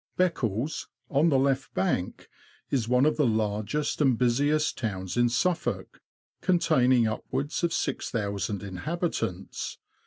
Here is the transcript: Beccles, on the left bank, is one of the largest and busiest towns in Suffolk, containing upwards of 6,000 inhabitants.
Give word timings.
Beccles, 0.17 0.87
on 1.11 1.29
the 1.29 1.37
left 1.37 1.75
bank, 1.75 2.27
is 2.71 2.87
one 2.89 3.05
of 3.05 3.17
the 3.17 3.27
largest 3.27 4.01
and 4.01 4.17
busiest 4.17 4.75
towns 4.79 5.15
in 5.15 5.29
Suffolk, 5.29 6.01
containing 6.41 7.05
upwards 7.05 7.63
of 7.63 7.71
6,000 7.71 8.63
inhabitants. 8.63 9.77